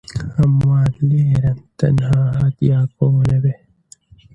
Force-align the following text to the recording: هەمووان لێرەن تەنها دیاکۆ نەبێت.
هەمووان 0.35 0.89
لێرەن 1.09 1.59
تەنها 1.79 2.21
دیاکۆ 2.57 3.07
نەبێت. 3.29 3.63